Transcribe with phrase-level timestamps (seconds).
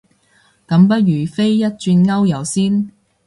[0.67, 2.89] 咁不如飛一轉歐遊先